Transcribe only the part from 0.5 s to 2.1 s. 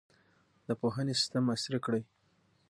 د پوهنې سیستم عصري کړئ.